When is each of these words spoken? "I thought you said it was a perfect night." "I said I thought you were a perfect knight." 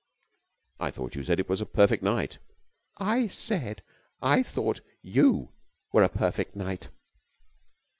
"I 0.79 0.89
thought 0.89 1.13
you 1.13 1.21
said 1.23 1.39
it 1.39 1.47
was 1.47 1.61
a 1.61 1.65
perfect 1.67 2.01
night." 2.01 2.39
"I 2.97 3.27
said 3.27 3.83
I 4.19 4.41
thought 4.41 4.81
you 5.03 5.51
were 5.91 6.01
a 6.01 6.09
perfect 6.09 6.55
knight." 6.55 6.89